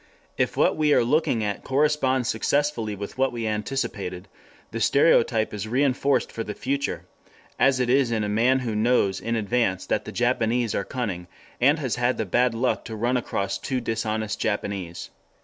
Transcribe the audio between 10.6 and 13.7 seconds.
are cunning and has the bad luck to run across